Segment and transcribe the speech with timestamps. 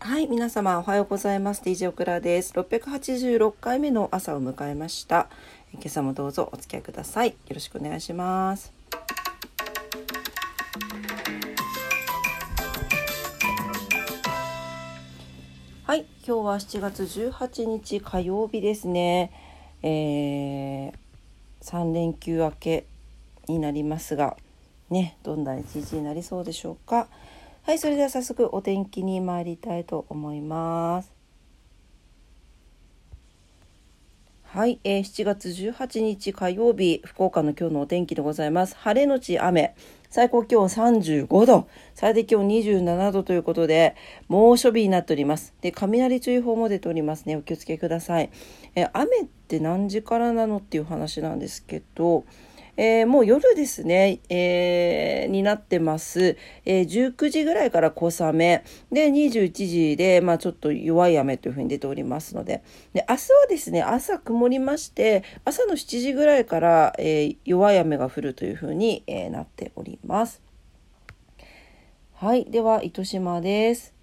[0.00, 1.62] はい、皆様おはようございます。
[1.62, 2.52] DJ オクラです。
[2.52, 5.28] 686回目の朝を迎えました。
[5.72, 7.30] 今朝もどうぞお付き合いください。
[7.30, 8.72] よろしくお願いします。
[15.82, 19.32] はい、今日は7月18日火曜日ですね。
[19.82, 20.92] えー、
[21.60, 22.86] 3連休明け
[23.48, 24.36] になりますが、
[24.90, 27.08] ね、どんな一日になりそうでしょうか。
[27.68, 31.12] はい、それでは早速お天気に参りたいと思います。
[34.42, 38.74] はい、えー、7月18日火曜日、福岡の今日のお天気でございます。
[38.78, 39.76] 晴れのち雨、
[40.08, 43.96] 最高気温35度、最低気温27度ということで、
[44.28, 45.52] 猛暑日になっております。
[45.60, 47.36] で、雷注意報も出ておりますね。
[47.36, 48.30] お気をつけください。
[48.76, 52.24] えー、雨って何時からなのっていう話なんですけど、
[52.78, 56.36] えー、もう夜ですね、えー、になってます。
[56.64, 58.62] えー、19時ぐらいから小雨。
[58.92, 62.62] で、21時で、まあちょっと弱い雨というふうに出ておりますので。
[62.92, 70.40] で、明日はですね、朝曇りまして、朝の7時ぐらいから、え弱い雨が降るというふうに、えなっております。
[72.14, 72.44] はい。
[72.44, 73.97] では、糸島です。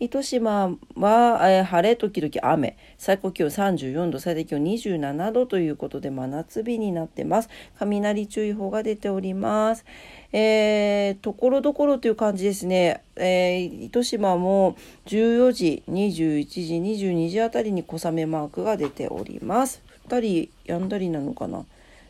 [0.00, 2.78] 糸島は、えー、晴れ時々雨。
[2.96, 7.50] 最高気温34度最低気温27度ということで真夏日になってます。
[7.78, 9.84] 雷注意報が出ております。
[10.32, 19.82] えー、ところどころという感じですね、えー、糸島も14時21時22時あたりに小雨マークが出ております。
[20.04, 21.66] 降ったりやんだりなのかな。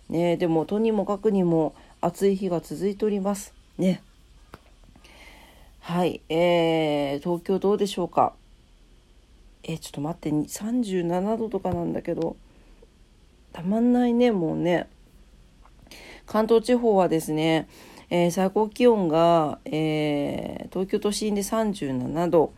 [0.08, 3.52] ねでもとにもかくにも暑い日が続いております。
[3.78, 4.00] ね。
[5.83, 8.34] はい、えー、東京どうでしょうか？
[9.64, 12.37] えー、ちょっと待って、37度とかなんだけど、
[13.53, 14.89] たまんないね、もうね。
[16.27, 17.67] 関東地方はですね、
[18.11, 22.53] えー、最高気温が、えー、東京都心で37度、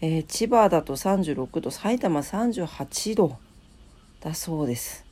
[0.00, 3.36] えー、千葉だと36度、埼玉38度
[4.20, 5.04] だそうです。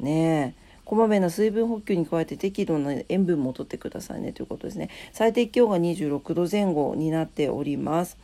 [0.00, 0.67] ねえ。
[0.88, 4.88] こまめな水分補給に加えて適度な塩分もとってくださいねということですね。
[5.12, 8.16] 最低気温が26度前後になっております。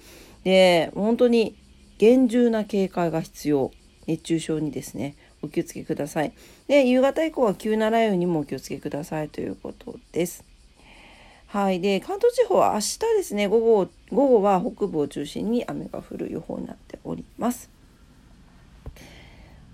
[0.45, 1.57] で、本当に
[1.99, 3.71] 厳重な警戒が必要。
[4.07, 6.33] 熱中症にですね、お気をつけください。
[6.67, 10.43] で、夕方以降は急な雷雨にもお気をつけくださいということです。
[11.49, 11.81] はい。
[11.81, 17.69] で、関東地方は明日ですね、午後、午後は北部を中心に雨が降る予報になっております。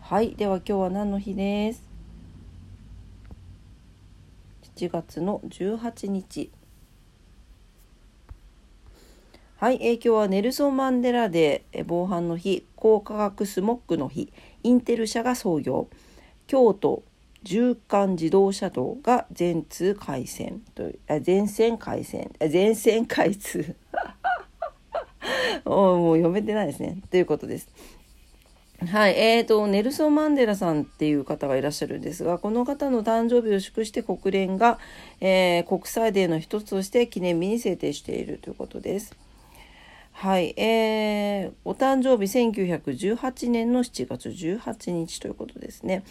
[0.01, 0.35] はい。
[0.35, 1.90] では今日は何の日です？
[4.81, 6.51] 7月の18日。
[9.57, 14.33] はい、えー、今日はネルソン・マンデラデー防犯の日高化学スモッグの日。
[14.63, 15.91] インテル社が創業。
[16.47, 17.03] 京都
[17.45, 20.63] 縦貫自動車道が全通開線。
[20.75, 22.31] という全線開線。
[22.49, 23.77] 全線開通。
[25.67, 27.03] もう読めてないですね。
[27.11, 27.69] ということです。
[28.89, 34.79] はい、えーと、ネルソン・マンデラさんっていう方がいらっしゃるんですが、この方の誕生日を祝して国連が、
[35.21, 39.15] えー、国際デーの一つとして記念日に制定しているということです。
[40.13, 46.03] はい、えー、お誕生日1918年の7月18日ということですね。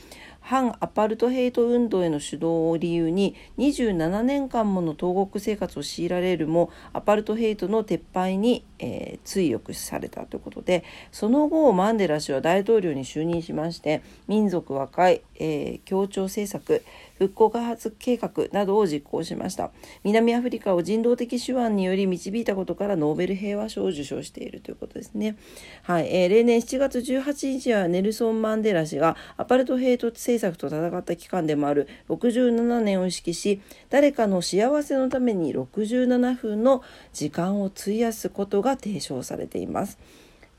[0.41, 16.83] 反アパルトヘイト運動への主導を理由に27年間もの投獄生活を強いられるもアパルトヘイトの撤廃に、えー、追憶されたということでその後マンデラ氏は大統領に就任しまして民族和解、えー、協調政策
[17.19, 19.71] 復興開発計画などを実行しました。
[20.05, 25.35] 南アフリカを人道的手腕により導いたことからノーベル平和賞を受賞しているということですね。
[25.83, 39.97] はい、えー、例年7月18日はネルソン・マンデラ氏がアパルトヘイト政策と戦った期間でもある67年を意識し誰かの幸せのために67分の時間を費やすことが提唱されています。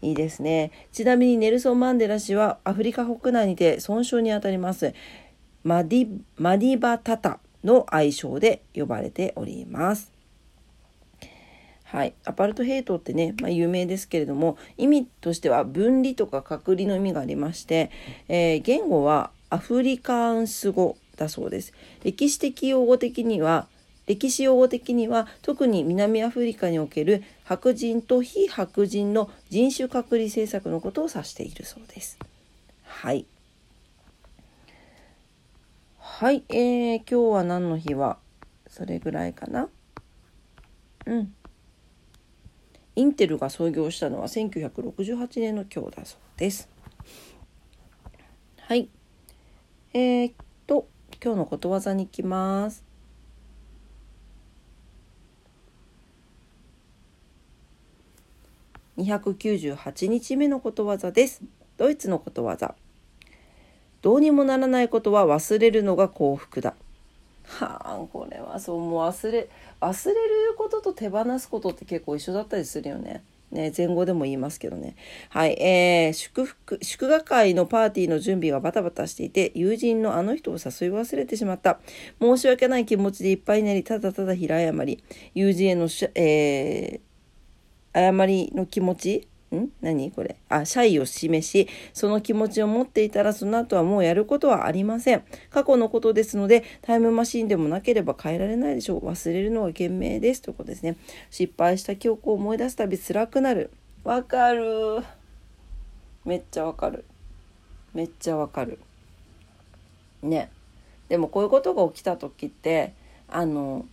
[0.02, 0.70] いいですね。
[0.92, 4.94] ちなみにネルソン・マンデラ氏はアフリカ国内にて損傷にあたります
[5.62, 10.20] マディマディバタタの愛称で呼ばれております。
[11.84, 17.90] はい、アパルトヘイトってね、まあ、有名ですけれども意味としては分離とか隔離の意味がありまして、
[18.28, 21.72] えー、言語はアフリカンス語だそうです。
[22.02, 23.66] 歴史的用語的には
[24.06, 32.18] 歴史用語的には特に南アフリカにおける白人と非白人の人種隔離政策のことを指しているそうです。
[32.82, 33.26] はい。
[35.98, 38.18] はい、えー、今日は何の日は
[38.68, 39.68] それぐらいかな？
[41.06, 41.34] うん。
[42.96, 46.68] インテルが創業したのは1968年の今日だそうです。
[48.58, 48.88] はい。
[49.92, 50.34] えー、っ
[50.68, 50.86] と、
[51.20, 52.84] 今日のことわざに行きます。
[58.98, 61.42] 298日目のことわざです。
[61.76, 62.76] ドイツのことわざ。
[64.00, 66.76] どうにもならないことは忘れるのが幸福だ。
[67.46, 69.48] はあ、これはそう、もう忘れ、
[69.80, 73.24] 忘れることと手放すことって結構一緒だったりするよね。
[73.52, 74.94] ね、前後でも言いますけどね。
[75.28, 80.60] はい、えー、祝福、祝賀会のパーティーの準備がバタバタしていて、友人のあの人を誘い
[80.92, 81.80] 忘れてしまった。
[82.20, 85.02] 申し訳ない気持ちでいっぱいになり、ただただ平謝り。
[85.34, 89.68] 友人へのし、えー、謝りの気持ちん？
[89.80, 90.10] 何？
[90.12, 95.24] これあ、謝意を示し、その気持ちを持っていたらその後はもうやることはありません。
[95.50, 99.06] 過去のことですので、タイムマシンでもなければ変えられないでしょう。
[99.06, 100.42] 忘れるのが賢明です。
[100.42, 100.96] ということですね。
[101.30, 103.70] 失敗した記憶を思い出すたび辛くなる。
[104.04, 105.02] わかる。
[106.24, 107.04] めっちゃわかる。
[107.92, 108.78] めっちゃわかる。
[110.22, 110.50] ね。
[111.08, 112.94] でもこういうことが起きた時って、
[113.28, 113.84] あの、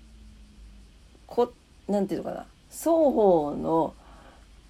[1.26, 1.52] こ、
[1.88, 2.46] なんていうのかな。
[2.70, 3.94] 双方の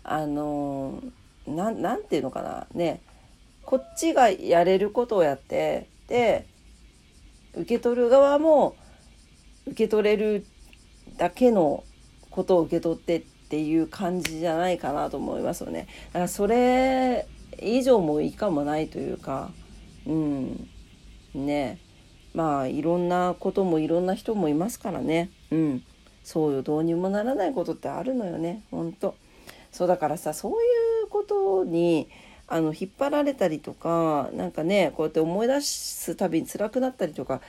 [0.08, 1.04] あの
[1.46, 2.66] ななんていうのかな。
[2.74, 3.02] ね。
[3.64, 6.48] こっちがやれることをやってで
[7.54, 8.78] 受け取る側も
[9.66, 10.46] 受け取れる
[11.18, 11.84] だけの
[12.32, 15.88] ことを受け取ってっていう感じじゃないかなと思いますよね。
[16.08, 17.28] だからそれ
[17.62, 19.52] 以上もいかもないというか
[20.06, 20.70] うん。
[21.34, 21.80] ね。
[22.34, 25.32] まあいろんなこともいろんな人もいますからね。
[25.52, 25.84] うん。
[26.24, 28.64] そうよどうにもならないことってあるのよね。
[28.72, 29.16] ほんと。
[29.72, 30.56] そうだからさそうい
[31.04, 32.08] うことに
[32.48, 37.42] あの引っ張られたりとか何かねこうやって思い出すたびに辛くなったりとか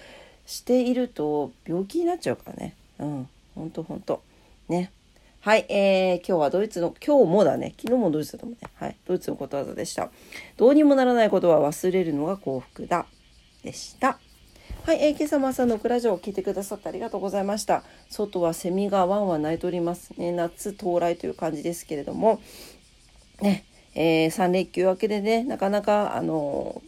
[0.47, 4.23] していると病気になっちゃうからねうんほんとほんと
[4.69, 4.91] ね
[5.41, 8.71] はい、えー、今日はドイツの、今日もだね、昨日もドイツだと思うね。
[8.75, 10.11] はい、ドイツのことわざでした。
[10.57, 13.07] どうにもならないことは忘れるのが幸福だ。
[13.63, 14.19] でした。
[14.89, 17.83] はい、えー、今朝も朝のクラジオを聞いてくださってありがとうございました。
[18.09, 20.33] 外はセミがワンワン鳴いておりますね。
[20.33, 22.41] 夏到来という感じですけれども、
[23.43, 26.81] ね、えー、3連休明けでね、なかなか、あの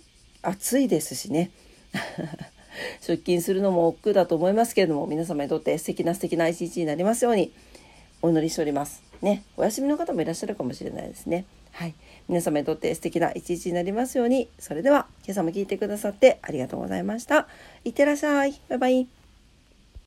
[0.42, 1.50] ー、暑いですしね。
[3.06, 7.52] 出勤するのも億劫だと思いますけれども、皆様にとって素敵な素敵な一日になりますように
[8.22, 9.02] お祈りしております。
[9.20, 11.44] ね、お休みの方もいらっしゃるかもしれないですね。
[11.72, 11.94] はい。
[12.28, 14.48] 皆様にとって素敵な一日になりますように。
[14.58, 17.46] それでは、今朝も聞いてくださってありがとうございました。
[17.84, 18.60] いってらっしゃい。
[18.68, 19.19] バイバイ。